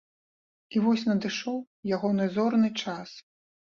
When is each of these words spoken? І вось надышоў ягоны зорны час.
І 0.77 0.81
вось 0.85 1.03
надышоў 1.09 1.59
ягоны 1.99 2.25
зорны 2.39 2.69
час. 2.85 3.09